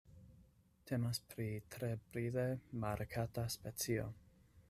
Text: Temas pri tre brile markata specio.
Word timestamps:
Temas 0.91 1.19
pri 1.33 1.45
tre 1.75 1.91
brile 2.15 2.45
markata 2.85 3.47
specio. 3.59 4.09